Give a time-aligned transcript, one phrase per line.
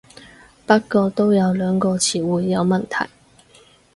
[0.65, 3.07] 不過都有兩個詞彙有問題